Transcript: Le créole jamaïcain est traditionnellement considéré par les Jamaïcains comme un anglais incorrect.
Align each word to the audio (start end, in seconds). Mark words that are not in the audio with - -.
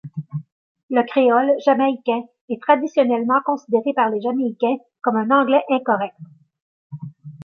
Le 0.89 1.03
créole 1.05 1.51
jamaïcain 1.63 2.23
est 2.49 2.59
traditionnellement 2.59 3.39
considéré 3.45 3.93
par 3.95 4.09
les 4.09 4.19
Jamaïcains 4.19 4.77
comme 5.03 5.15
un 5.17 5.29
anglais 5.29 5.61
incorrect. 5.69 6.17